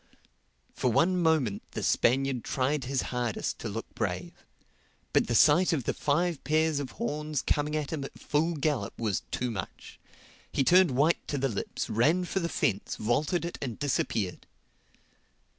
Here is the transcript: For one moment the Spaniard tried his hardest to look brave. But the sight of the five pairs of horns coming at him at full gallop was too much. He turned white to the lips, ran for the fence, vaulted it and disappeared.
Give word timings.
For 0.73 0.91
one 0.91 1.15
moment 1.15 1.61
the 1.73 1.83
Spaniard 1.83 2.43
tried 2.43 2.85
his 2.85 3.03
hardest 3.13 3.59
to 3.59 3.69
look 3.69 3.85
brave. 3.93 4.33
But 5.13 5.27
the 5.27 5.35
sight 5.35 5.73
of 5.73 5.83
the 5.83 5.93
five 5.93 6.43
pairs 6.43 6.79
of 6.79 6.93
horns 6.93 7.43
coming 7.43 7.75
at 7.75 7.91
him 7.93 8.03
at 8.03 8.17
full 8.19 8.55
gallop 8.55 8.97
was 8.97 9.21
too 9.29 9.51
much. 9.51 9.99
He 10.51 10.63
turned 10.63 10.89
white 10.89 11.27
to 11.27 11.37
the 11.37 11.49
lips, 11.49 11.87
ran 11.87 12.25
for 12.25 12.39
the 12.39 12.49
fence, 12.49 12.95
vaulted 12.95 13.45
it 13.45 13.59
and 13.61 13.77
disappeared. 13.77 14.47